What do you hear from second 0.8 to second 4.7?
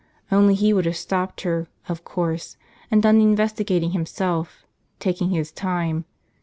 have stopped her, of course, and done the investigating himself,